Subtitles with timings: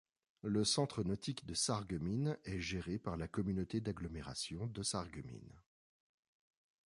[0.41, 5.61] Le centre nautique de Sarreguemines est géré par la communauté d'agglomération de Sarreguemines.